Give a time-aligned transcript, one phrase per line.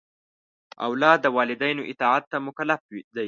[0.87, 3.01] اولاد د والدینو اطاعت ته مکلف دی.